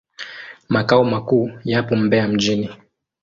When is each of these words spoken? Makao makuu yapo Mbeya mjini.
Makao 0.69 1.03
makuu 1.03 1.51
yapo 1.63 1.95
Mbeya 1.95 2.27
mjini. 2.27 2.69